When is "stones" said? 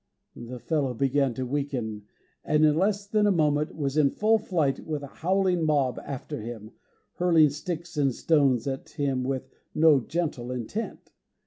8.11-8.65